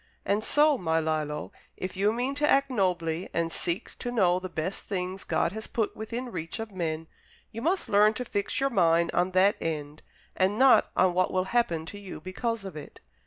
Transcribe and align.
And 0.25 0.43
so, 0.43 0.79
my 0.79 0.99
Lillo, 0.99 1.51
if 1.77 1.95
you 1.95 2.11
mean 2.11 2.33
to 2.33 2.49
act 2.49 2.71
nobly 2.71 3.29
and 3.35 3.51
seek 3.51 3.95
to 3.99 4.11
know 4.11 4.39
the 4.39 4.49
best 4.49 4.85
things 4.85 5.23
God 5.23 5.51
has 5.51 5.67
put 5.67 5.95
within 5.95 6.31
reach 6.31 6.57
of 6.57 6.71
men, 6.71 7.05
you 7.51 7.61
must 7.61 7.87
learn 7.87 8.15
to 8.15 8.25
fix 8.25 8.59
your 8.59 8.71
mind 8.71 9.11
on 9.13 9.29
that 9.33 9.57
end, 9.61 10.01
and 10.35 10.57
not 10.57 10.89
on 10.97 11.13
what 11.13 11.31
will 11.31 11.43
happen 11.53 11.85
to 11.85 11.99
you 11.99 12.19
because 12.19 12.65
of 12.65 12.75
it. 12.75 12.99